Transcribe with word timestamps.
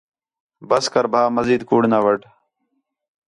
بس 0.69 0.85
کر 0.93 1.05
بَھا 1.11 1.21
مزید 1.37 1.61
کُوڑ 1.69 1.81
نہ 1.91 1.99
وَڈھ 2.03 2.25